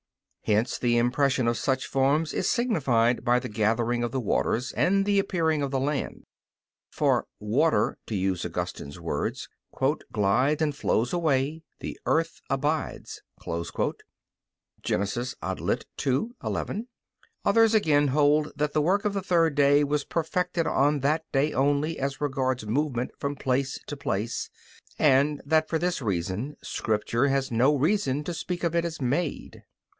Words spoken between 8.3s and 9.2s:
Augustine's